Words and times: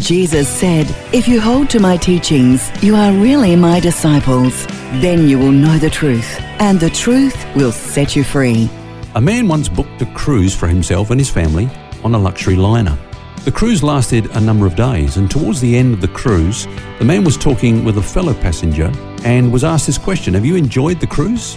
Jesus 0.00 0.46
said, 0.48 0.86
If 1.12 1.26
you 1.26 1.40
hold 1.40 1.70
to 1.70 1.80
my 1.80 1.96
teachings, 1.96 2.70
you 2.82 2.94
are 2.94 3.12
really 3.12 3.56
my 3.56 3.80
disciples. 3.80 4.66
Then 5.00 5.26
you 5.26 5.38
will 5.38 5.52
know 5.52 5.78
the 5.78 5.90
truth, 5.90 6.38
and 6.60 6.78
the 6.78 6.90
truth 6.90 7.46
will 7.56 7.72
set 7.72 8.14
you 8.14 8.22
free. 8.22 8.68
A 9.14 9.20
man 9.20 9.48
once 9.48 9.68
booked 9.68 10.02
a 10.02 10.06
cruise 10.14 10.54
for 10.54 10.68
himself 10.68 11.10
and 11.10 11.18
his 11.18 11.30
family 11.30 11.68
on 12.04 12.14
a 12.14 12.18
luxury 12.18 12.56
liner. 12.56 12.96
The 13.44 13.52
cruise 13.52 13.82
lasted 13.82 14.26
a 14.36 14.40
number 14.40 14.66
of 14.66 14.76
days, 14.76 15.16
and 15.16 15.30
towards 15.30 15.60
the 15.60 15.76
end 15.76 15.94
of 15.94 16.00
the 16.00 16.08
cruise, 16.08 16.66
the 16.98 17.04
man 17.04 17.24
was 17.24 17.36
talking 17.36 17.84
with 17.84 17.96
a 17.96 18.02
fellow 18.02 18.34
passenger 18.34 18.92
and 19.24 19.52
was 19.52 19.64
asked 19.64 19.86
this 19.86 19.98
question 19.98 20.34
Have 20.34 20.44
you 20.44 20.56
enjoyed 20.56 21.00
the 21.00 21.06
cruise? 21.06 21.56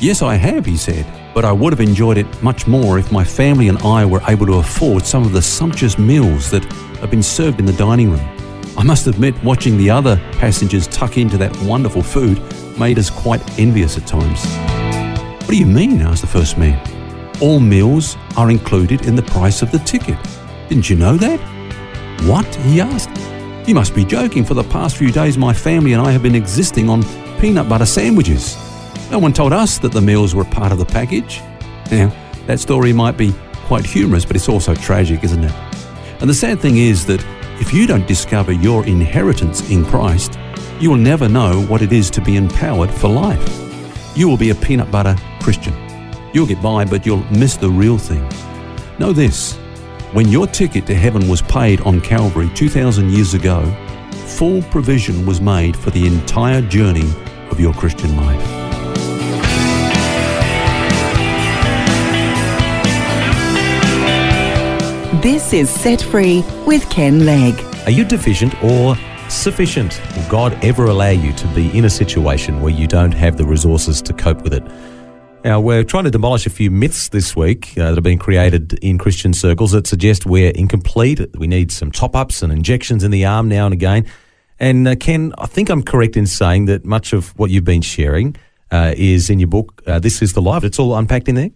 Yes, 0.00 0.22
I 0.22 0.34
have, 0.34 0.66
he 0.66 0.76
said, 0.76 1.06
but 1.34 1.44
I 1.44 1.52
would 1.52 1.72
have 1.72 1.80
enjoyed 1.80 2.18
it 2.18 2.42
much 2.42 2.66
more 2.66 2.98
if 2.98 3.12
my 3.12 3.24
family 3.24 3.68
and 3.68 3.78
I 3.78 4.04
were 4.04 4.22
able 4.28 4.46
to 4.46 4.54
afford 4.54 5.06
some 5.06 5.24
of 5.24 5.32
the 5.32 5.42
sumptuous 5.42 5.98
meals 5.98 6.50
that 6.50 6.64
have 7.00 7.10
been 7.10 7.22
served 7.22 7.60
in 7.60 7.66
the 7.66 7.72
dining 7.72 8.10
room. 8.10 8.26
I 8.76 8.82
must 8.82 9.06
admit, 9.06 9.34
watching 9.42 9.76
the 9.76 9.90
other 9.90 10.16
passengers 10.32 10.86
tuck 10.88 11.18
into 11.18 11.36
that 11.38 11.56
wonderful 11.62 12.02
food 12.02 12.40
made 12.78 12.98
us 12.98 13.10
quite 13.10 13.58
envious 13.58 13.96
at 13.98 14.06
times. 14.06 14.44
What 15.42 15.50
do 15.50 15.56
you 15.56 15.66
mean? 15.66 16.00
asked 16.00 16.22
the 16.22 16.28
first 16.28 16.56
man. 16.56 16.80
All 17.40 17.60
meals 17.60 18.16
are 18.36 18.50
included 18.50 19.06
in 19.06 19.16
the 19.16 19.22
price 19.22 19.62
of 19.62 19.70
the 19.72 19.78
ticket. 19.80 20.18
Didn't 20.68 20.88
you 20.88 20.96
know 20.96 21.16
that? 21.16 21.40
What? 22.22 22.54
he 22.56 22.80
asked. 22.80 23.10
You 23.68 23.74
must 23.74 23.94
be 23.94 24.04
joking. 24.04 24.44
For 24.44 24.54
the 24.54 24.64
past 24.64 24.96
few 24.96 25.10
days, 25.10 25.36
my 25.36 25.52
family 25.52 25.92
and 25.92 26.02
I 26.02 26.10
have 26.10 26.22
been 26.22 26.34
existing 26.34 26.88
on 26.88 27.02
peanut 27.38 27.68
butter 27.68 27.86
sandwiches. 27.86 28.56
No 29.10 29.18
one 29.18 29.32
told 29.32 29.52
us 29.52 29.78
that 29.78 29.90
the 29.90 30.00
meals 30.00 30.36
were 30.36 30.44
part 30.44 30.70
of 30.70 30.78
the 30.78 30.84
package. 30.84 31.40
Now, 31.90 32.12
that 32.46 32.60
story 32.60 32.92
might 32.92 33.16
be 33.16 33.34
quite 33.66 33.84
humorous, 33.84 34.24
but 34.24 34.36
it's 34.36 34.48
also 34.48 34.72
tragic, 34.74 35.24
isn't 35.24 35.42
it? 35.42 35.52
And 36.20 36.30
the 36.30 36.34
sad 36.34 36.60
thing 36.60 36.76
is 36.76 37.06
that 37.06 37.24
if 37.60 37.74
you 37.74 37.88
don't 37.88 38.06
discover 38.06 38.52
your 38.52 38.86
inheritance 38.86 39.68
in 39.68 39.84
Christ, 39.84 40.38
you 40.78 40.90
will 40.90 40.96
never 40.96 41.28
know 41.28 41.62
what 41.62 41.82
it 41.82 41.92
is 41.92 42.08
to 42.10 42.20
be 42.20 42.36
empowered 42.36 42.90
for 42.90 43.08
life. 43.08 44.16
You 44.16 44.28
will 44.28 44.36
be 44.36 44.50
a 44.50 44.54
peanut 44.54 44.92
butter 44.92 45.16
Christian. 45.40 45.74
You'll 46.32 46.46
get 46.46 46.62
by, 46.62 46.84
but 46.84 47.04
you'll 47.04 47.24
miss 47.32 47.56
the 47.56 47.68
real 47.68 47.98
thing. 47.98 48.26
Know 49.00 49.12
this 49.12 49.56
when 50.12 50.28
your 50.28 50.46
ticket 50.46 50.86
to 50.86 50.94
heaven 50.94 51.28
was 51.28 51.42
paid 51.42 51.80
on 51.82 52.00
Calvary 52.00 52.50
2,000 52.54 53.10
years 53.10 53.34
ago, 53.34 53.64
full 54.10 54.62
provision 54.62 55.26
was 55.26 55.40
made 55.40 55.76
for 55.76 55.90
the 55.90 56.06
entire 56.06 56.62
journey 56.62 57.08
of 57.50 57.60
your 57.60 57.72
Christian 57.74 58.16
life. 58.16 58.59
This 65.22 65.52
is 65.52 65.68
Set 65.68 66.00
Free 66.00 66.42
with 66.66 66.88
Ken 66.88 67.26
Legg. 67.26 67.62
Are 67.84 67.90
you 67.90 68.06
deficient 68.06 68.54
or 68.64 68.96
sufficient? 69.28 70.00
Will 70.16 70.26
God 70.30 70.64
ever 70.64 70.86
allow 70.86 71.10
you 71.10 71.34
to 71.34 71.46
be 71.48 71.76
in 71.76 71.84
a 71.84 71.90
situation 71.90 72.62
where 72.62 72.72
you 72.72 72.86
don't 72.86 73.12
have 73.12 73.36
the 73.36 73.44
resources 73.44 74.00
to 74.00 74.14
cope 74.14 74.40
with 74.40 74.54
it? 74.54 74.64
Now, 75.44 75.60
we're 75.60 75.84
trying 75.84 76.04
to 76.04 76.10
demolish 76.10 76.46
a 76.46 76.50
few 76.50 76.70
myths 76.70 77.10
this 77.10 77.36
week 77.36 77.72
uh, 77.76 77.88
that 77.88 77.96
have 77.96 78.02
been 78.02 78.18
created 78.18 78.72
in 78.82 78.96
Christian 78.96 79.34
circles 79.34 79.72
that 79.72 79.86
suggest 79.86 80.24
we're 80.24 80.52
incomplete. 80.52 81.20
We 81.36 81.46
need 81.46 81.70
some 81.70 81.92
top 81.92 82.16
ups 82.16 82.42
and 82.42 82.50
injections 82.50 83.04
in 83.04 83.10
the 83.10 83.26
arm 83.26 83.46
now 83.46 83.66
and 83.66 83.74
again. 83.74 84.06
And 84.58 84.88
uh, 84.88 84.96
Ken, 84.96 85.34
I 85.36 85.44
think 85.44 85.68
I'm 85.68 85.82
correct 85.82 86.16
in 86.16 86.26
saying 86.26 86.64
that 86.64 86.86
much 86.86 87.12
of 87.12 87.38
what 87.38 87.50
you've 87.50 87.64
been 87.64 87.82
sharing 87.82 88.36
uh, 88.70 88.94
is 88.96 89.28
in 89.28 89.38
your 89.38 89.48
book, 89.48 89.82
uh, 89.86 89.98
This 89.98 90.22
is 90.22 90.32
the 90.32 90.40
Life. 90.40 90.64
It's 90.64 90.78
all 90.78 90.96
unpacked 90.96 91.28
in 91.28 91.34
there? 91.34 91.50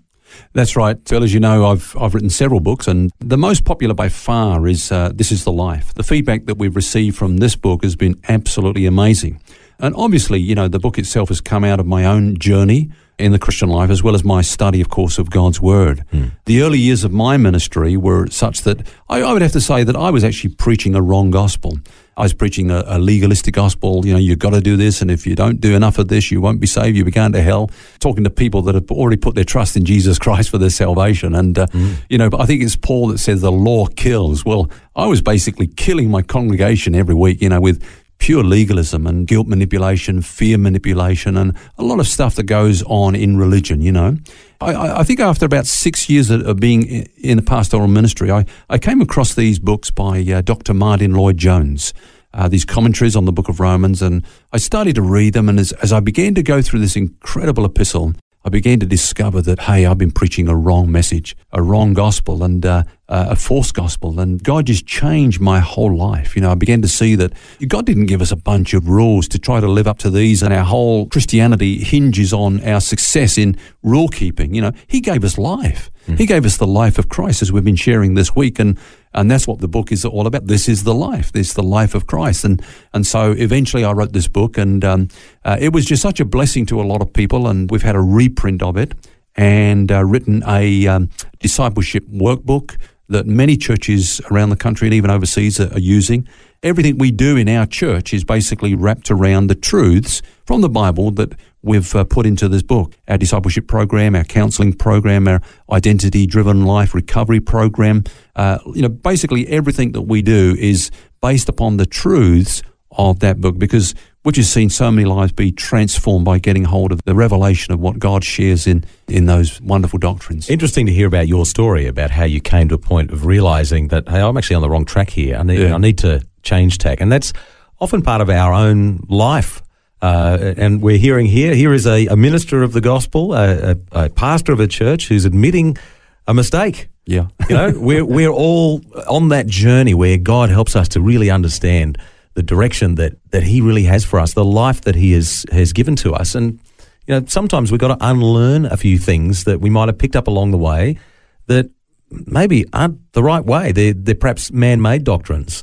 That's 0.52 0.76
right, 0.76 0.96
Phil. 1.06 1.22
As 1.22 1.34
you 1.34 1.40
know, 1.40 1.66
I've 1.66 1.96
I've 2.00 2.14
written 2.14 2.30
several 2.30 2.60
books, 2.60 2.86
and 2.86 3.10
the 3.20 3.38
most 3.38 3.64
popular 3.64 3.94
by 3.94 4.08
far 4.08 4.66
is 4.66 4.92
uh, 4.92 5.10
"This 5.14 5.32
Is 5.32 5.44
the 5.44 5.52
Life." 5.52 5.94
The 5.94 6.02
feedback 6.02 6.46
that 6.46 6.58
we've 6.58 6.76
received 6.76 7.16
from 7.16 7.38
this 7.38 7.56
book 7.56 7.82
has 7.82 7.96
been 7.96 8.20
absolutely 8.28 8.86
amazing, 8.86 9.40
and 9.78 9.94
obviously, 9.96 10.40
you 10.40 10.54
know, 10.54 10.68
the 10.68 10.78
book 10.78 10.98
itself 10.98 11.28
has 11.28 11.40
come 11.40 11.64
out 11.64 11.80
of 11.80 11.86
my 11.86 12.04
own 12.04 12.38
journey 12.38 12.90
in 13.18 13.32
the 13.32 13.38
Christian 13.38 13.68
life, 13.68 13.90
as 13.90 14.02
well 14.02 14.14
as 14.14 14.24
my 14.24 14.42
study, 14.42 14.80
of 14.80 14.88
course, 14.88 15.18
of 15.18 15.30
God's 15.30 15.60
Word. 15.60 16.04
Mm. 16.12 16.32
The 16.46 16.62
early 16.62 16.78
years 16.78 17.04
of 17.04 17.12
my 17.12 17.36
ministry 17.36 17.96
were 17.96 18.26
such 18.28 18.62
that 18.62 18.86
I, 19.08 19.22
I, 19.22 19.32
would 19.32 19.42
have 19.42 19.52
to 19.52 19.60
say 19.60 19.84
that 19.84 19.94
I 19.94 20.10
was 20.10 20.24
actually 20.24 20.54
preaching 20.54 20.94
a 20.94 21.02
wrong 21.02 21.30
gospel. 21.30 21.78
I 22.16 22.22
was 22.22 22.34
preaching 22.34 22.70
a, 22.70 22.82
a 22.86 22.98
legalistic 22.98 23.54
gospel. 23.54 24.04
You 24.04 24.14
know, 24.14 24.18
you've 24.18 24.38
got 24.38 24.50
to 24.50 24.60
do 24.60 24.76
this, 24.76 25.00
and 25.00 25.10
if 25.10 25.26
you 25.26 25.36
don't 25.36 25.60
do 25.60 25.74
enough 25.74 25.98
of 25.98 26.08
this, 26.08 26.30
you 26.30 26.40
won't 26.40 26.60
be 26.60 26.66
saved. 26.66 26.96
You'll 26.96 27.06
be 27.06 27.12
going 27.12 27.32
to 27.32 27.42
hell. 27.42 27.70
Talking 28.00 28.24
to 28.24 28.30
people 28.30 28.62
that 28.62 28.74
have 28.74 28.90
already 28.90 29.16
put 29.16 29.36
their 29.36 29.44
trust 29.44 29.76
in 29.76 29.84
Jesus 29.84 30.18
Christ 30.18 30.50
for 30.50 30.58
their 30.58 30.70
salvation. 30.70 31.34
And, 31.34 31.58
uh, 31.58 31.66
mm. 31.68 31.96
you 32.08 32.18
know, 32.18 32.30
but 32.30 32.40
I 32.40 32.46
think 32.46 32.62
it's 32.62 32.76
Paul 32.76 33.08
that 33.08 33.18
says 33.18 33.40
the 33.40 33.52
law 33.52 33.86
kills. 33.86 34.44
Well, 34.44 34.70
I 34.96 35.06
was 35.06 35.22
basically 35.22 35.66
killing 35.68 36.10
my 36.10 36.22
congregation 36.22 36.94
every 36.94 37.14
week, 37.14 37.42
you 37.42 37.48
know, 37.48 37.60
with 37.60 37.82
pure 38.24 38.42
legalism 38.42 39.06
and 39.06 39.26
guilt 39.26 39.46
manipulation, 39.46 40.22
fear 40.22 40.56
manipulation, 40.56 41.36
and 41.36 41.54
a 41.76 41.84
lot 41.84 42.00
of 42.00 42.08
stuff 42.08 42.36
that 42.36 42.44
goes 42.44 42.82
on 42.84 43.14
in 43.14 43.36
religion, 43.36 43.82
you 43.82 43.92
know. 43.92 44.16
I, 44.62 45.00
I 45.00 45.02
think 45.02 45.20
after 45.20 45.44
about 45.44 45.66
six 45.66 46.08
years 46.08 46.30
of 46.30 46.58
being 46.58 46.84
in 47.18 47.36
the 47.36 47.42
pastoral 47.42 47.86
ministry, 47.86 48.30
I, 48.30 48.46
I 48.70 48.78
came 48.78 49.02
across 49.02 49.34
these 49.34 49.58
books 49.58 49.90
by 49.90 50.22
uh, 50.22 50.40
Dr. 50.40 50.72
Martyn 50.72 51.12
Lloyd-Jones. 51.12 51.92
Uh, 52.32 52.48
these 52.48 52.64
commentaries 52.64 53.14
on 53.14 53.26
the 53.26 53.32
book 53.32 53.50
of 53.50 53.60
Romans, 53.60 54.00
and 54.00 54.24
I 54.54 54.56
started 54.56 54.94
to 54.94 55.02
read 55.02 55.34
them. 55.34 55.50
And 55.50 55.60
as, 55.60 55.72
as 55.72 55.92
I 55.92 56.00
began 56.00 56.34
to 56.36 56.42
go 56.42 56.62
through 56.62 56.80
this 56.80 56.96
incredible 56.96 57.66
epistle, 57.66 58.14
I 58.42 58.48
began 58.48 58.80
to 58.80 58.86
discover 58.86 59.42
that, 59.42 59.60
hey, 59.60 59.84
I've 59.84 59.98
been 59.98 60.12
preaching 60.12 60.48
a 60.48 60.56
wrong 60.56 60.90
message, 60.90 61.36
a 61.52 61.62
wrong 61.62 61.92
gospel, 61.92 62.42
and 62.42 62.64
uh, 62.64 62.84
uh, 63.08 63.26
a 63.30 63.36
false 63.36 63.70
gospel. 63.72 64.18
And 64.18 64.42
God 64.42 64.66
just 64.66 64.86
changed 64.86 65.40
my 65.40 65.60
whole 65.60 65.94
life. 65.94 66.34
You 66.34 66.42
know, 66.42 66.50
I 66.50 66.54
began 66.54 66.82
to 66.82 66.88
see 66.88 67.14
that 67.16 67.32
God 67.68 67.86
didn't 67.86 68.06
give 68.06 68.22
us 68.22 68.32
a 68.32 68.36
bunch 68.36 68.74
of 68.74 68.88
rules 68.88 69.28
to 69.28 69.38
try 69.38 69.60
to 69.60 69.68
live 69.68 69.86
up 69.86 69.98
to 69.98 70.10
these, 70.10 70.42
and 70.42 70.52
our 70.52 70.64
whole 70.64 71.06
Christianity 71.06 71.78
hinges 71.78 72.32
on 72.32 72.62
our 72.64 72.80
success 72.80 73.36
in 73.36 73.56
rule 73.82 74.08
keeping. 74.08 74.54
You 74.54 74.62
know, 74.62 74.72
He 74.86 75.00
gave 75.00 75.24
us 75.24 75.36
life. 75.36 75.90
Mm. 76.06 76.18
He 76.18 76.26
gave 76.26 76.44
us 76.44 76.56
the 76.56 76.66
life 76.66 76.98
of 76.98 77.08
Christ, 77.08 77.42
as 77.42 77.52
we've 77.52 77.64
been 77.64 77.76
sharing 77.76 78.14
this 78.14 78.34
week. 78.34 78.58
And 78.58 78.78
and 79.12 79.30
that's 79.30 79.46
what 79.46 79.60
the 79.60 79.68
book 79.68 79.92
is 79.92 80.04
all 80.04 80.26
about. 80.26 80.46
This 80.48 80.68
is 80.68 80.82
the 80.82 80.94
life. 80.94 81.30
This 81.30 81.50
is 81.50 81.54
the 81.54 81.62
life 81.62 81.94
of 81.94 82.06
Christ. 82.06 82.44
And 82.44 82.62
and 82.92 83.06
so 83.06 83.32
eventually 83.32 83.84
I 83.84 83.92
wrote 83.92 84.12
this 84.12 84.28
book, 84.28 84.56
and 84.56 84.84
um, 84.84 85.08
uh, 85.44 85.56
it 85.60 85.72
was 85.72 85.84
just 85.84 86.02
such 86.02 86.20
a 86.20 86.24
blessing 86.24 86.66
to 86.66 86.80
a 86.80 86.84
lot 86.84 87.02
of 87.02 87.12
people. 87.12 87.48
And 87.48 87.70
we've 87.70 87.82
had 87.82 87.96
a 87.96 88.00
reprint 88.00 88.62
of 88.62 88.76
it 88.76 88.94
and 89.36 89.90
uh, 89.90 90.04
written 90.04 90.42
a 90.46 90.86
um, 90.86 91.08
discipleship 91.40 92.06
workbook 92.08 92.76
that 93.08 93.26
many 93.26 93.56
churches 93.56 94.20
around 94.30 94.50
the 94.50 94.56
country 94.56 94.86
and 94.86 94.94
even 94.94 95.10
overseas 95.10 95.60
are, 95.60 95.72
are 95.72 95.80
using. 95.80 96.26
Everything 96.62 96.96
we 96.96 97.10
do 97.10 97.36
in 97.36 97.48
our 97.48 97.66
church 97.66 98.14
is 98.14 98.24
basically 98.24 98.74
wrapped 98.74 99.10
around 99.10 99.48
the 99.48 99.54
truths 99.54 100.22
from 100.46 100.62
the 100.62 100.68
Bible 100.68 101.10
that 101.12 101.34
we've 101.62 101.94
uh, 101.94 102.04
put 102.04 102.26
into 102.26 102.48
this 102.48 102.62
book. 102.62 102.94
Our 103.08 103.18
discipleship 103.18 103.66
program, 103.66 104.14
our 104.14 104.24
counseling 104.24 104.72
program, 104.72 105.28
our 105.28 105.40
identity 105.70 106.26
driven 106.26 106.64
life 106.64 106.94
recovery 106.94 107.40
program. 107.40 108.04
Uh, 108.34 108.58
you 108.74 108.82
know, 108.82 108.88
basically 108.88 109.46
everything 109.48 109.92
that 109.92 110.02
we 110.02 110.22
do 110.22 110.56
is 110.58 110.90
based 111.20 111.48
upon 111.48 111.76
the 111.76 111.86
truths 111.86 112.62
of 112.96 113.20
that 113.20 113.40
book 113.40 113.58
because 113.58 113.94
we've 114.24 114.34
just 114.34 114.52
seen 114.52 114.70
so 114.70 114.90
many 114.90 115.04
lives 115.04 115.32
be 115.32 115.52
transformed 115.52 116.24
by 116.24 116.38
getting 116.38 116.64
hold 116.64 116.92
of 116.92 117.02
the 117.04 117.14
revelation 117.14 117.72
of 117.72 117.80
what 117.80 117.98
God 117.98 118.24
shares 118.24 118.66
in, 118.66 118.84
in 119.08 119.26
those 119.26 119.60
wonderful 119.60 119.98
doctrines. 119.98 120.48
Interesting 120.48 120.86
to 120.86 120.92
hear 120.92 121.06
about 121.06 121.28
your 121.28 121.46
story 121.46 121.86
about 121.86 122.10
how 122.10 122.24
you 122.24 122.40
came 122.40 122.68
to 122.68 122.74
a 122.74 122.78
point 122.78 123.10
of 123.10 123.26
realizing 123.26 123.88
that, 123.88 124.08
hey, 124.08 124.20
I'm 124.20 124.36
actually 124.36 124.56
on 124.56 124.62
the 124.62 124.70
wrong 124.70 124.84
track 124.84 125.10
here. 125.10 125.36
I 125.36 125.42
need, 125.42 125.60
yeah. 125.60 125.74
I 125.74 125.78
need 125.78 125.98
to 125.98 126.24
change 126.42 126.78
tack. 126.78 127.00
And 127.00 127.10
that's 127.10 127.32
often 127.80 128.02
part 128.02 128.20
of 128.20 128.30
our 128.30 128.52
own 128.52 129.04
life 129.08 129.62
uh, 130.04 130.52
and 130.58 130.82
we're 130.82 130.98
hearing 130.98 131.24
here, 131.24 131.54
here 131.54 131.72
is 131.72 131.86
a, 131.86 132.06
a 132.08 132.16
minister 132.16 132.62
of 132.62 132.74
the 132.74 132.80
gospel, 132.82 133.32
a, 133.32 133.70
a, 133.70 133.76
a, 133.92 134.10
pastor 134.10 134.52
of 134.52 134.60
a 134.60 134.66
church 134.66 135.08
who's 135.08 135.24
admitting 135.24 135.78
a 136.26 136.34
mistake. 136.34 136.88
Yeah. 137.06 137.28
you 137.48 137.56
know, 137.56 137.72
we're, 137.74 138.04
we're 138.04 138.28
all 138.28 138.82
on 139.08 139.28
that 139.28 139.46
journey 139.46 139.94
where 139.94 140.18
God 140.18 140.50
helps 140.50 140.76
us 140.76 140.88
to 140.88 141.00
really 141.00 141.30
understand 141.30 141.96
the 142.34 142.42
direction 142.42 142.96
that, 142.96 143.14
that 143.30 143.42
he 143.42 143.60
really 143.60 143.84
has 143.84 144.04
for 144.04 144.20
us, 144.20 144.34
the 144.34 144.44
life 144.44 144.82
that 144.82 144.94
he 144.94 145.12
has, 145.12 145.46
has 145.52 145.72
given 145.72 145.96
to 145.96 146.12
us. 146.12 146.34
And, 146.34 146.60
you 147.06 147.14
know, 147.18 147.24
sometimes 147.26 147.70
we've 147.70 147.80
got 147.80 147.98
to 147.98 148.06
unlearn 148.06 148.66
a 148.66 148.76
few 148.76 148.98
things 148.98 149.44
that 149.44 149.60
we 149.60 149.70
might 149.70 149.88
have 149.88 149.98
picked 149.98 150.16
up 150.16 150.26
along 150.26 150.50
the 150.50 150.58
way 150.58 150.98
that 151.46 151.70
maybe 152.10 152.64
aren't 152.72 153.12
the 153.12 153.22
right 153.22 153.44
way. 153.44 153.72
They're, 153.72 153.92
they're 153.92 154.14
perhaps 154.14 154.52
man-made 154.52 155.04
doctrines 155.04 155.62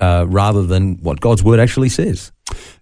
uh, 0.00 0.26
rather 0.28 0.62
than 0.62 0.96
what 1.02 1.20
God's 1.20 1.42
word 1.42 1.60
actually 1.60 1.88
says. 1.88 2.32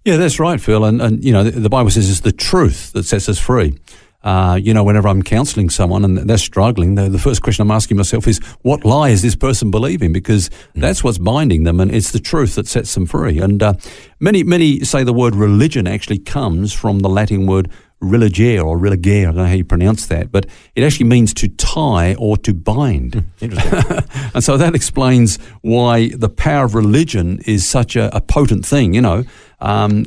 Yeah, 0.04 0.16
that's 0.16 0.38
right, 0.38 0.60
Phil. 0.60 0.84
And, 0.84 1.02
and 1.02 1.24
you 1.24 1.32
know, 1.32 1.44
the, 1.44 1.50
the 1.60 1.68
Bible 1.68 1.90
says 1.90 2.08
it's 2.08 2.20
the 2.20 2.32
truth 2.32 2.92
that 2.92 3.04
sets 3.04 3.28
us 3.28 3.38
free. 3.38 3.78
Uh, 4.26 4.56
you 4.56 4.74
know, 4.74 4.82
whenever 4.82 5.06
I'm 5.06 5.22
counseling 5.22 5.70
someone 5.70 6.04
and 6.04 6.18
they're 6.18 6.36
struggling, 6.36 6.96
the, 6.96 7.08
the, 7.08 7.18
first 7.18 7.42
question 7.42 7.62
I'm 7.62 7.70
asking 7.70 7.96
myself 7.96 8.26
is, 8.26 8.38
what 8.62 8.84
lie 8.84 9.10
is 9.10 9.22
this 9.22 9.36
person 9.36 9.70
believing? 9.70 10.12
Because 10.12 10.48
mm. 10.48 10.80
that's 10.80 11.04
what's 11.04 11.18
binding 11.18 11.62
them, 11.62 11.78
and 11.78 11.94
it's 11.94 12.10
the 12.10 12.18
truth 12.18 12.56
that 12.56 12.66
sets 12.66 12.92
them 12.92 13.06
free. 13.06 13.38
And 13.38 13.62
uh, 13.62 13.74
many, 14.18 14.42
many 14.42 14.80
say 14.80 15.04
the 15.04 15.12
word 15.12 15.36
religion 15.36 15.86
actually 15.86 16.18
comes 16.18 16.72
from 16.72 16.98
the 16.98 17.08
Latin 17.08 17.46
word 17.46 17.70
religere 18.00 18.62
or 18.62 18.76
religere. 18.76 19.28
I 19.28 19.30
don't 19.30 19.36
know 19.36 19.44
how 19.44 19.52
you 19.52 19.64
pronounce 19.64 20.06
that, 20.06 20.32
but 20.32 20.46
it 20.74 20.82
actually 20.82 21.06
means 21.06 21.32
to 21.34 21.46
tie 21.46 22.16
or 22.18 22.36
to 22.38 22.52
bind. 22.52 23.14
Hmm, 23.14 23.44
interesting. 23.44 24.10
and 24.34 24.42
so 24.42 24.56
that 24.56 24.74
explains 24.74 25.38
why 25.62 26.08
the 26.08 26.28
power 26.28 26.64
of 26.64 26.74
religion 26.74 27.38
is 27.46 27.64
such 27.64 27.94
a, 27.94 28.14
a 28.14 28.20
potent 28.20 28.66
thing. 28.66 28.92
You 28.92 29.02
know, 29.02 29.24
um, 29.60 30.04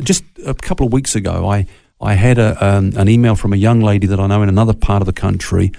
just 0.00 0.24
a 0.46 0.54
couple 0.54 0.86
of 0.86 0.94
weeks 0.94 1.14
ago, 1.14 1.46
I 1.46 1.66
I 2.00 2.14
had 2.14 2.38
a, 2.38 2.64
um, 2.64 2.92
an 2.96 3.08
email 3.08 3.34
from 3.34 3.52
a 3.52 3.56
young 3.56 3.80
lady 3.80 4.06
that 4.06 4.20
I 4.20 4.26
know 4.26 4.42
in 4.42 4.48
another 4.48 4.74
part 4.74 5.02
of 5.02 5.06
the 5.06 5.12
country, 5.12 5.72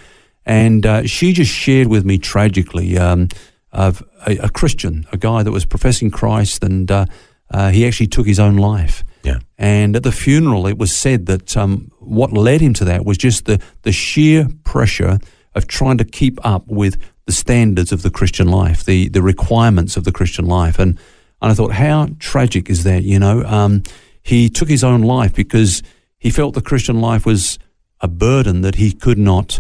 and 0.46 0.86
uh, 0.86 1.06
she 1.06 1.34
just 1.34 1.52
shared 1.52 1.88
with 1.88 2.06
me 2.06 2.18
tragically 2.18 2.98
um, 2.98 3.30
of 3.72 4.04
a, 4.26 4.38
a, 4.38 4.50
Christian, 4.50 5.06
a 5.12 5.18
guy 5.18 5.44
that 5.44 5.52
was 5.52 5.66
professing 5.66 6.12
Christ, 6.12 6.64
and 6.64 6.90
uh, 6.90 7.06
uh, 7.52 7.72
he 7.72 7.86
actually 7.86 8.08
took 8.08 8.26
his 8.26 8.40
own 8.40 8.58
life. 8.58 9.04
Yeah. 9.24 9.40
And 9.58 9.96
at 9.96 10.04
the 10.04 10.12
funeral, 10.12 10.68
it 10.68 10.78
was 10.78 10.96
said 10.96 11.26
that 11.26 11.58
um, 11.58 11.92
what 12.00 12.32
led 12.32 12.62
him 12.62 12.74
to 12.76 12.86
that 12.86 13.06
was 13.06 13.18
just 13.18 13.46
the, 13.46 13.62
the 13.82 13.92
sheer 13.92 14.48
pressure 14.64 15.20
of 15.56 15.68
trying 15.68 15.98
to 15.98 16.06
keep 16.06 16.44
up 16.46 16.68
with 16.68 17.02
the 17.26 17.32
standards 17.32 17.92
of 17.92 18.04
the 18.04 18.12
Christian 18.12 18.48
life, 18.48 18.84
the, 18.84 19.10
the 19.10 19.22
requirements 19.22 19.98
of 19.98 20.04
the 20.04 20.12
Christian 20.12 20.46
life. 20.46 20.78
And, 20.78 21.00
and 21.42 21.52
I 21.52 21.56
thought, 21.56 21.72
how 21.72 22.10
tragic 22.20 22.70
is 22.70 22.84
that? 22.84 23.04
You 23.04 23.18
know, 23.18 23.44
um, 23.46 23.82
he 24.22 24.50
took 24.50 24.70
his 24.70 24.84
own 24.84 25.02
life 25.02 25.34
because 25.34 25.82
he 26.26 26.32
felt 26.32 26.56
the 26.56 26.62
Christian 26.62 27.02
life 27.02 27.24
was 27.24 27.60
a 28.02 28.08
burden 28.08 28.62
that 28.62 28.78
he 28.78 28.92
could 28.92 29.20
not 29.20 29.60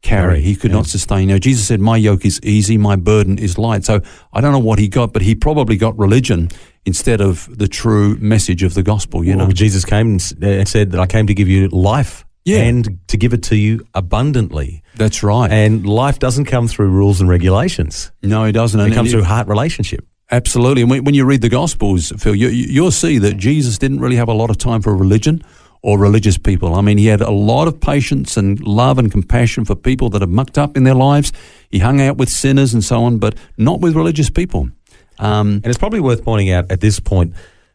carry. 0.00 0.40
He 0.40 0.56
could 0.56 0.70
yeah. 0.70 0.78
not 0.78 0.86
sustain. 0.86 1.28
Now, 1.28 1.36
Jesus 1.36 1.68
said, 1.68 1.78
My 1.78 1.98
yoke 1.98 2.24
is 2.24 2.40
easy, 2.42 2.78
my 2.78 2.96
burden 2.96 3.38
is 3.38 3.58
light. 3.58 3.84
So 3.84 4.00
I 4.32 4.40
don't 4.40 4.52
know 4.52 4.60
what 4.60 4.78
he 4.78 4.88
got, 4.88 5.12
but 5.12 5.20
he 5.20 5.34
probably 5.34 5.76
got 5.76 5.98
religion 5.98 6.48
instead 6.86 7.20
of 7.20 7.54
the 7.54 7.68
true 7.68 8.16
message 8.16 8.62
of 8.62 8.72
the 8.72 8.82
gospel, 8.82 9.22
you 9.22 9.36
well, 9.36 9.48
know. 9.48 9.52
Jesus 9.52 9.84
came 9.84 10.12
and 10.12 10.42
uh, 10.42 10.64
said 10.64 10.92
that 10.92 11.00
I 11.00 11.06
came 11.06 11.26
to 11.26 11.34
give 11.34 11.48
you 11.48 11.68
life 11.68 12.24
yeah. 12.46 12.60
and 12.60 12.98
to 13.08 13.18
give 13.18 13.34
it 13.34 13.42
to 13.42 13.56
you 13.56 13.84
abundantly. 13.92 14.82
That's 14.96 15.22
right. 15.22 15.52
And 15.52 15.86
life 15.86 16.18
doesn't 16.18 16.46
come 16.46 16.66
through 16.66 16.88
rules 16.88 17.20
and 17.20 17.28
regulations. 17.28 18.10
No, 18.22 18.44
it 18.44 18.52
doesn't. 18.52 18.80
It 18.80 18.94
comes 18.94 19.10
through 19.10 19.24
heart 19.24 19.48
relationship. 19.48 20.06
Absolutely. 20.30 20.80
And 20.80 20.90
when 21.04 21.14
you 21.14 21.26
read 21.26 21.42
the 21.42 21.50
Gospels, 21.50 22.10
Phil, 22.18 22.34
you, 22.34 22.48
you'll 22.48 22.90
see 22.90 23.18
that 23.18 23.36
Jesus 23.36 23.76
didn't 23.76 24.00
really 24.00 24.16
have 24.16 24.28
a 24.28 24.32
lot 24.32 24.48
of 24.48 24.56
time 24.56 24.80
for 24.80 24.96
religion 24.96 25.44
or 25.82 25.98
religious 25.98 26.36
people. 26.36 26.74
I 26.74 26.82
mean, 26.82 26.98
he 26.98 27.06
had 27.06 27.20
a 27.20 27.30
lot 27.30 27.66
of 27.66 27.80
patience 27.80 28.36
and 28.36 28.60
love 28.60 28.98
and 28.98 29.10
compassion 29.10 29.64
for 29.64 29.74
people 29.74 30.10
that 30.10 30.20
have 30.20 30.30
mucked 30.30 30.58
up 30.58 30.76
in 30.76 30.84
their 30.84 30.94
lives. 30.94 31.32
He 31.70 31.78
hung 31.78 32.00
out 32.00 32.16
with 32.16 32.28
sinners 32.28 32.74
and 32.74 32.84
so 32.84 33.02
on, 33.04 33.18
but 33.18 33.34
not 33.56 33.80
with 33.80 33.96
religious 33.96 34.28
people. 34.28 34.70
Um, 35.18 35.52
and 35.52 35.66
it's 35.66 35.78
probably 35.78 36.00
worth 36.00 36.24
pointing 36.24 36.50
out 36.50 36.70
at 36.70 36.80
this 36.80 37.00
point 37.00 37.34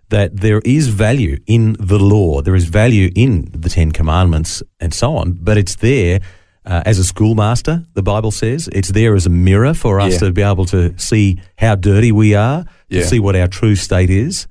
that 0.10 0.38
there 0.38 0.62
is 0.66 0.88
value 0.90 1.40
in 1.48 1.76
the 1.80 1.98
law, 1.98 2.42
there 2.42 2.56
is 2.56 2.66
value 2.66 3.12
in 3.16 3.50
the 3.52 3.70
Ten 3.70 3.92
Commandments 3.92 4.62
and 4.80 4.94
so 4.94 5.16
on, 5.18 5.34
but 5.34 5.58
it's 5.58 5.76
there. 5.76 6.20
Uh, 6.68 6.82
as 6.84 6.98
a 6.98 7.04
schoolmaster, 7.04 7.86
the 7.94 8.02
Bible 8.02 8.32
says 8.32 8.68
it's 8.72 8.90
there 8.90 9.14
as 9.14 9.28
a 9.28 9.30
mirror 9.30 9.76
for 9.76 10.00
us 10.00 10.14
yeah. 10.14 10.20
to 10.20 10.32
be 10.32 10.42
able 10.42 10.66
to 10.66 10.98
see 10.98 11.40
how 11.60 11.76
dirty 11.76 12.12
we 12.12 12.34
are, 12.34 12.66
yeah. 12.90 13.02
to 13.02 13.08
see 13.08 13.20
what 13.20 13.36
our 13.36 13.48
true 13.48 13.76
state 13.76 14.10
is. 14.10 14.48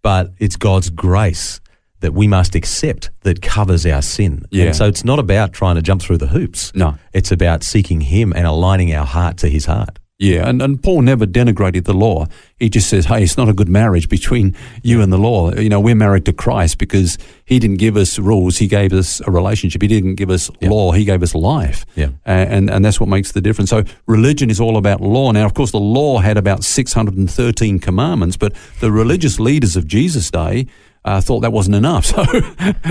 But 0.00 0.32
it's 0.38 0.56
God's 0.56 0.88
grace 0.88 1.60
that 2.00 2.14
we 2.14 2.28
must 2.28 2.54
accept 2.54 3.10
that 3.22 3.42
covers 3.42 3.84
our 3.86 4.02
sin. 4.02 4.46
Yeah. 4.50 4.66
And 4.66 4.76
so 4.76 4.86
it's 4.86 5.04
not 5.04 5.18
about 5.18 5.52
trying 5.52 5.76
to 5.76 5.82
jump 5.82 6.02
through 6.02 6.18
the 6.18 6.28
hoops. 6.28 6.72
No. 6.74 6.96
It's 7.12 7.32
about 7.32 7.62
seeking 7.62 8.00
Him 8.00 8.32
and 8.34 8.46
aligning 8.46 8.94
our 8.94 9.06
heart 9.06 9.36
to 9.38 9.48
His 9.48 9.66
heart. 9.66 9.98
Yeah, 10.20 10.48
and, 10.48 10.60
and 10.60 10.82
Paul 10.82 11.02
never 11.02 11.26
denigrated 11.26 11.84
the 11.84 11.94
law. 11.94 12.26
He 12.58 12.68
just 12.68 12.88
says, 12.88 13.04
hey, 13.04 13.22
it's 13.22 13.36
not 13.36 13.48
a 13.48 13.52
good 13.52 13.68
marriage 13.68 14.08
between 14.08 14.56
you 14.82 15.00
and 15.00 15.12
the 15.12 15.16
law. 15.16 15.54
You 15.54 15.68
know, 15.68 15.78
we're 15.78 15.94
married 15.94 16.24
to 16.24 16.32
Christ 16.32 16.78
because 16.78 17.18
he 17.44 17.60
didn't 17.60 17.76
give 17.76 17.96
us 17.96 18.18
rules. 18.18 18.58
He 18.58 18.66
gave 18.66 18.92
us 18.92 19.20
a 19.28 19.30
relationship. 19.30 19.80
He 19.80 19.86
didn't 19.86 20.16
give 20.16 20.28
us 20.28 20.50
yeah. 20.58 20.70
law. 20.70 20.90
He 20.90 21.04
gave 21.04 21.22
us 21.22 21.36
life. 21.36 21.86
Yeah. 21.94 22.08
and, 22.24 22.68
and 22.68 22.84
that's 22.84 22.98
what 22.98 23.08
makes 23.08 23.30
the 23.30 23.40
difference. 23.40 23.70
So 23.70 23.84
religion 24.06 24.50
is 24.50 24.58
all 24.58 24.76
about 24.76 25.00
law. 25.00 25.30
Now, 25.30 25.46
of 25.46 25.54
course, 25.54 25.70
the 25.70 25.78
law 25.78 26.18
had 26.18 26.36
about 26.36 26.64
613 26.64 27.78
commandments, 27.78 28.36
but 28.36 28.56
the 28.80 28.90
religious 28.90 29.38
leaders 29.38 29.76
of 29.76 29.86
Jesus' 29.86 30.32
day, 30.32 30.66
uh, 31.08 31.20
thought 31.22 31.40
that 31.40 31.52
wasn't 31.52 31.76
enough. 31.76 32.06
So 32.18 32.24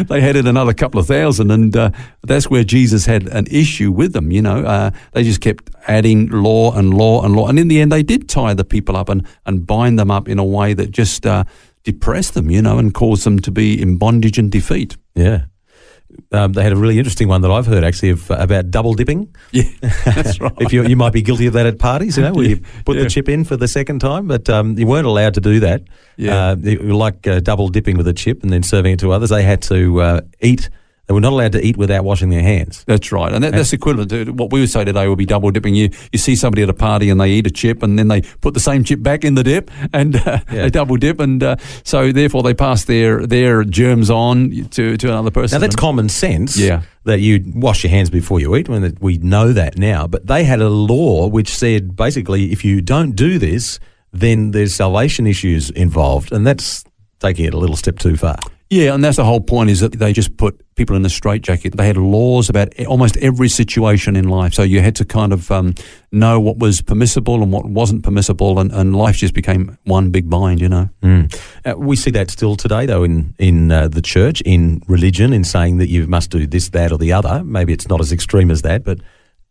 they 0.03 0.21
added 0.21 0.47
another 0.47 0.73
couple 0.73 0.99
of 0.99 1.07
thousand, 1.07 1.51
and 1.51 1.75
uh, 1.75 1.91
that's 2.23 2.49
where 2.49 2.63
Jesus 2.63 3.05
had 3.05 3.27
an 3.27 3.47
issue 3.47 3.91
with 3.91 4.13
them. 4.13 4.31
You 4.31 4.41
know, 4.41 4.63
uh, 4.63 4.91
they 5.13 5.23
just 5.23 5.41
kept 5.41 5.69
adding 5.87 6.27
law 6.29 6.73
and 6.73 6.93
law 6.93 7.23
and 7.23 7.35
law, 7.35 7.47
and 7.47 7.59
in 7.59 7.67
the 7.67 7.81
end, 7.81 7.91
they 7.91 8.03
did 8.03 8.29
tie 8.29 8.53
the 8.53 8.63
people 8.63 8.95
up 8.95 9.09
and, 9.09 9.25
and 9.45 9.65
bind 9.65 9.99
them 9.99 10.11
up 10.11 10.29
in 10.29 10.39
a 10.39 10.45
way 10.45 10.73
that 10.73 10.91
just 10.91 11.25
uh, 11.25 11.43
depressed 11.83 12.33
them, 12.33 12.49
you 12.49 12.61
know, 12.61 12.77
and 12.77 12.93
caused 12.93 13.23
them 13.23 13.39
to 13.39 13.51
be 13.51 13.81
in 13.81 13.97
bondage 13.97 14.37
and 14.37 14.51
defeat. 14.51 14.97
Yeah. 15.15 15.45
Um, 16.31 16.53
they 16.53 16.63
had 16.63 16.73
a 16.73 16.75
really 16.75 16.97
interesting 16.97 17.27
one 17.27 17.41
that 17.41 17.51
I've 17.51 17.65
heard 17.65 17.83
actually 17.83 18.09
of, 18.09 18.29
uh, 18.29 18.37
about 18.39 18.69
double 18.69 18.93
dipping. 18.93 19.33
Yeah, 19.51 19.63
that's 20.05 20.39
right. 20.41 20.51
if 20.59 20.73
you 20.73 20.83
you 20.83 20.95
might 20.95 21.13
be 21.13 21.21
guilty 21.21 21.47
of 21.47 21.53
that 21.53 21.65
at 21.65 21.79
parties, 21.79 22.17
you 22.17 22.23
know, 22.23 22.33
where 22.33 22.45
yeah, 22.49 22.55
you 22.55 22.61
put 22.85 22.97
yeah. 22.97 23.03
the 23.03 23.09
chip 23.09 23.29
in 23.29 23.43
for 23.43 23.57
the 23.57 23.67
second 23.67 23.99
time, 23.99 24.27
but 24.27 24.49
um, 24.49 24.77
you 24.77 24.87
weren't 24.87 25.07
allowed 25.07 25.33
to 25.35 25.41
do 25.41 25.59
that. 25.61 25.83
Yeah, 26.17 26.49
uh, 26.51 26.55
like 26.81 27.27
uh, 27.27 27.39
double 27.39 27.69
dipping 27.69 27.97
with 27.97 28.07
a 28.07 28.13
chip 28.13 28.43
and 28.43 28.51
then 28.51 28.63
serving 28.63 28.93
it 28.93 28.99
to 28.99 29.11
others. 29.11 29.29
They 29.29 29.43
had 29.43 29.61
to 29.63 30.01
uh, 30.01 30.21
eat 30.41 30.69
they 31.07 31.13
were 31.13 31.21
not 31.21 31.31
allowed 31.31 31.53
to 31.53 31.65
eat 31.65 31.77
without 31.77 32.03
washing 32.03 32.29
their 32.29 32.41
hands. 32.41 32.83
That's 32.85 33.11
right. 33.13 33.31
And 33.31 33.41
that, 33.43 33.53
that's 33.53 33.71
equivalent 33.71 34.09
to 34.09 34.31
what 34.33 34.51
we 34.51 34.59
would 34.59 34.69
say 34.69 34.83
today 34.83 35.07
would 35.07 35.17
be 35.17 35.25
double 35.25 35.49
dipping. 35.51 35.73
You 35.73 35.89
you 36.11 36.19
see 36.19 36.35
somebody 36.35 36.63
at 36.63 36.69
a 36.69 36.73
party 36.73 37.09
and 37.09 37.19
they 37.19 37.31
eat 37.31 37.47
a 37.47 37.49
chip 37.49 37.81
and 37.81 37.97
then 37.97 38.09
they 38.09 38.21
put 38.21 38.53
the 38.53 38.59
same 38.59 38.83
chip 38.83 39.01
back 39.01 39.23
in 39.23 39.35
the 39.35 39.43
dip 39.43 39.71
and 39.93 40.17
uh, 40.17 40.39
yeah. 40.51 40.63
they 40.63 40.69
double 40.69 40.97
dip. 40.97 41.21
And 41.21 41.41
uh, 41.41 41.55
so 41.83 42.11
therefore 42.11 42.43
they 42.43 42.53
pass 42.53 42.83
their, 42.83 43.25
their 43.25 43.63
germs 43.63 44.09
on 44.09 44.67
to, 44.71 44.97
to 44.97 45.07
another 45.07 45.31
person. 45.31 45.55
Now 45.55 45.61
that's 45.61 45.77
common 45.77 46.09
sense. 46.09 46.57
Yeah. 46.57 46.81
That 47.05 47.21
you 47.21 47.41
wash 47.55 47.85
your 47.85 47.91
hands 47.91 48.09
before 48.09 48.41
you 48.41 48.53
eat. 48.57 48.69
I 48.69 48.77
mean, 48.77 48.97
we 48.99 49.17
know 49.17 49.53
that 49.53 49.77
now. 49.77 50.07
But 50.07 50.27
they 50.27 50.43
had 50.43 50.59
a 50.59 50.67
law 50.67 51.27
which 51.27 51.55
said 51.55 51.95
basically 51.95 52.51
if 52.51 52.65
you 52.65 52.81
don't 52.81 53.13
do 53.13 53.39
this, 53.39 53.79
then 54.11 54.51
there's 54.51 54.75
salvation 54.75 55.25
issues 55.25 55.69
involved. 55.69 56.33
And 56.33 56.45
that's 56.45 56.83
taking 57.21 57.45
it 57.45 57.53
a 57.53 57.57
little 57.57 57.77
step 57.77 57.97
too 57.97 58.17
far. 58.17 58.37
Yeah, 58.69 58.93
and 58.93 59.03
that's 59.03 59.15
the 59.15 59.23
whole 59.23 59.39
point 59.39 59.69
is 59.69 59.79
that 59.79 59.93
they 59.93 60.11
just 60.11 60.35
put 60.35 60.61
people 60.75 60.95
in 60.95 61.05
a 61.05 61.09
straitjacket. 61.09 61.77
They 61.77 61.87
had 61.87 61.95
laws 61.95 62.49
about 62.49 62.77
almost 62.85 63.15
every 63.17 63.47
situation 63.47 64.17
in 64.17 64.27
life. 64.27 64.53
So 64.53 64.63
you 64.63 64.81
had 64.81 64.95
to 64.97 65.05
kind 65.05 65.31
of 65.31 65.49
um, 65.51 65.73
know 66.11 66.39
what 66.39 66.57
was 66.57 66.81
permissible 66.81 67.41
and 67.41 67.51
what 67.51 67.65
wasn't 67.65 68.03
permissible, 68.03 68.59
and, 68.59 68.71
and 68.73 68.95
life 68.95 69.15
just 69.15 69.33
became 69.33 69.77
one 69.85 70.09
big 70.11 70.29
bind, 70.29 70.59
you 70.59 70.67
know. 70.67 70.89
Mm. 71.01 71.33
Uh, 71.65 71.77
we 71.77 71.95
see 71.95 72.11
that 72.11 72.29
still 72.29 72.57
today, 72.57 72.85
though, 72.85 73.03
in, 73.03 73.33
in 73.39 73.71
uh, 73.71 73.87
the 73.87 74.01
church, 74.01 74.41
in 74.41 74.81
religion, 74.87 75.31
in 75.31 75.45
saying 75.45 75.77
that 75.77 75.87
you 75.87 76.05
must 76.05 76.29
do 76.29 76.45
this, 76.45 76.69
that, 76.69 76.91
or 76.91 76.97
the 76.97 77.13
other. 77.13 77.43
Maybe 77.45 77.71
it's 77.71 77.87
not 77.87 78.01
as 78.01 78.11
extreme 78.11 78.51
as 78.51 78.63
that, 78.63 78.83
but 78.83 78.99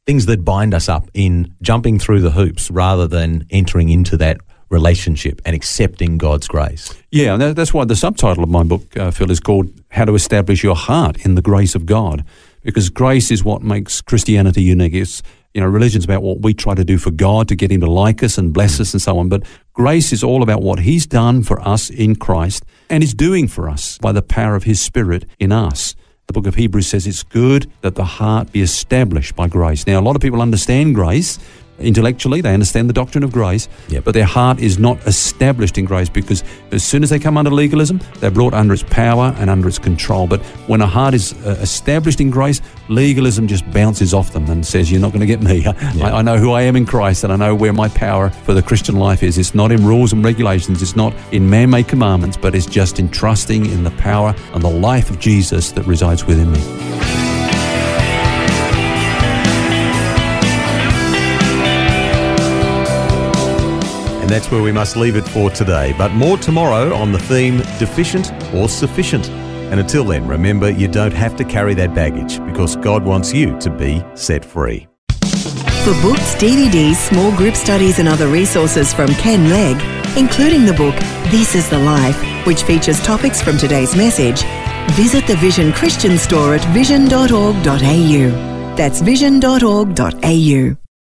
things 0.05 0.27
that 0.27 0.45
bind 0.45 0.75
us 0.75 0.89
up 0.89 1.11
in 1.15 1.55
jumping 1.63 1.99
through 1.99 2.21
the 2.21 2.31
hoops 2.31 2.71
rather 2.71 3.09
than 3.09 3.47
entering 3.51 3.89
into 3.89 4.17
that 4.19 4.39
relationship 4.69 5.41
and 5.45 5.55
accepting 5.55 6.19
God's 6.19 6.49
grace. 6.49 6.95
Yeah, 7.11 7.35
and 7.35 7.57
that's 7.57 7.73
why 7.73 7.85
the 7.85 7.97
subtitle 7.97 8.43
of 8.43 8.51
my 8.51 8.63
book, 8.63 8.97
uh, 8.97 9.11
Phil, 9.11 9.31
is 9.31 9.41
called 9.41 9.71
How 9.91 10.05
to 10.05 10.15
Establish 10.15 10.63
Your 10.63 10.75
Heart 10.75 11.25
in 11.25 11.35
the 11.35 11.43
Grace 11.43 11.75
of 11.75 11.87
God. 11.87 12.25
Because 12.63 12.91
grace 12.91 13.31
is 13.31 13.45
what 13.45 13.63
makes 13.63 14.01
Christianity 14.01 14.63
unique. 14.63 14.95
It's, 14.95 15.23
you 15.55 15.61
know, 15.61 15.69
religion's 15.69 16.05
about 16.05 16.23
what 16.23 16.41
we 16.41 16.53
try 16.53 16.75
to 16.75 16.85
do 16.85 16.99
for 16.99 17.13
God 17.13 17.47
to 17.49 17.55
get 17.55 17.71
Him 17.71 17.81
to 17.81 17.91
like 17.91 18.25
us 18.25 18.39
and 18.39 18.53
bless 18.53 18.81
us 18.81 18.93
and 18.93 19.01
so 19.01 19.19
on. 19.19 19.29
But 19.29 19.45
grace 19.73 20.13
is 20.13 20.25
all 20.25 20.43
about 20.43 20.63
what 20.63 20.81
He's 20.81 21.07
done 21.07 21.45
for 21.45 21.61
us 21.61 21.91
in 21.91 22.17
Christ 22.17 22.65
and 22.91 23.05
is 23.05 23.15
doing 23.15 23.47
for 23.47 23.69
us 23.69 23.99
by 23.99 24.11
the 24.11 24.23
power 24.23 24.57
of 24.57 24.65
His 24.65 24.81
Spirit 24.81 25.27
in 25.39 25.53
us. 25.53 25.95
The 26.27 26.33
book 26.33 26.49
of 26.49 26.57
Hebrews 26.57 26.89
says 26.89 27.07
it's 27.07 27.23
good 27.23 27.71
that 27.83 27.95
the 27.95 28.05
heart 28.05 28.51
be 28.51 28.61
established 28.61 29.37
by 29.37 29.47
grace. 29.47 29.87
Now, 29.87 30.01
a 30.01 30.03
lot 30.03 30.17
of 30.17 30.23
people 30.23 30.43
understand 30.43 30.97
grace, 30.97 31.39
intellectually, 31.79 32.41
they 32.41 32.55
understand 32.55 32.89
the 32.89 32.95
doctrine 32.95 33.25
of 33.25 33.33
grace, 33.33 33.69
yep. 33.89 34.05
but 34.05 34.15
their 34.15 34.25
heart 34.25 34.61
is 34.61 34.79
not 34.79 34.99
established 35.07 35.79
in 35.79 35.85
grace 35.85 36.09
because 36.09 36.43
as 36.73 36.85
soon 36.85 37.03
as 37.03 37.11
they 37.11 37.19
come 37.19 37.37
under 37.37 37.51
legalism, 37.51 38.01
they're 38.21 38.31
brought 38.31 38.55
under 38.55 38.75
its 38.75 38.83
power 38.85 39.35
and 39.39 39.51
under 39.51 39.69
its 39.69 39.79
control. 39.79 40.27
But 40.27 40.41
when 40.69 40.81
a 40.81 40.87
heart 40.87 41.15
is 41.15 41.35
uh, 41.45 41.59
established 41.61 42.21
in 42.21 42.31
grace, 42.31 42.61
legalism 42.89 43.47
just 43.47 43.71
bounces 43.73 44.15
off 44.15 44.33
them 44.33 44.49
and 44.51 44.67
says, 44.67 44.91
You're 44.91 45.01
not 45.01 45.13
going 45.13 45.21
to 45.21 45.27
get 45.27 45.43
me. 45.43 45.67
I, 46.03 46.19
I 46.19 46.23
know 46.23 46.39
who 46.39 46.53
I 46.53 46.63
am 46.63 46.77
in 46.77 46.87
Christ 46.87 47.25
and 47.25 47.33
I 47.33 47.37
know 47.37 47.55
where 47.55 47.73
my 47.73 47.89
power 47.89 48.31
for 48.31 48.55
the 48.55 48.63
Christian 48.63 48.97
life 48.97 49.23
is. 49.23 49.39
It's 49.39 49.55
not 49.55 49.73
in 49.73 49.85
rules 49.85 50.13
and 50.13 50.25
regulations, 50.25 50.83
it's 50.83 50.97
not 50.97 51.15
in 51.33 51.49
man 51.49 51.71
made 51.71 51.89
commandments, 51.89 52.37
but 52.37 52.55
it's 52.55 52.67
just 52.67 52.99
in 52.99 53.09
trusting 53.09 53.67
in 53.67 53.85
the 53.85 53.91
power 53.93 54.35
and 54.53 54.63
the 54.63 54.71
life 54.71 55.11
of 55.11 55.19
Jesus 55.19 55.73
that 55.73 55.87
resides 55.87 56.25
within 56.25 56.53
me. 56.53 56.96
And 64.27 64.33
that's 64.33 64.51
where 64.51 64.61
we 64.61 64.73
must 64.73 64.97
leave 64.97 65.15
it 65.15 65.23
for 65.23 65.51
today. 65.51 65.95
But 65.97 66.11
more 66.11 66.37
tomorrow 66.37 66.93
on 66.93 67.13
the 67.13 67.19
theme 67.21 67.59
Deficient 67.79 68.33
or 68.53 68.69
Sufficient. 68.69 69.31
And 69.71 69.79
until 69.79 70.03
then, 70.03 70.27
remember 70.27 70.69
you 70.69 70.89
don't 70.89 71.13
have 71.13 71.37
to 71.37 71.45
carry 71.45 71.75
that 71.75 71.95
baggage 71.95 72.45
because 72.45 72.75
God 72.75 73.05
wants 73.05 73.33
you 73.33 73.57
to 73.61 73.71
be 73.71 74.03
set 74.15 74.45
free. 74.45 74.89
For 75.21 75.93
books, 76.03 76.35
DVDs, 76.35 76.97
small 76.97 77.31
group 77.37 77.55
studies, 77.55 78.01
and 78.01 78.09
other 78.09 78.27
resources 78.27 78.93
from 78.93 79.11
Ken 79.11 79.49
Legg, 79.49 79.77
including 80.17 80.65
the 80.65 80.75
book 80.75 80.97
This 81.31 81.55
is 81.55 81.71
the 81.71 81.79
Life, 81.79 82.21
which 82.49 82.65
features 82.65 83.01
topics 83.05 83.41
from 83.41 83.57
today's 83.57 83.95
message, 83.95 84.43
visit 84.97 85.25
the 85.29 85.37
Vision 85.37 85.73
Christian 85.73 86.19
store 86.19 86.57
at 86.57 86.65
vision.org.au. 86.75 88.75
That's 88.75 89.01
vision.org.au. 89.03 90.86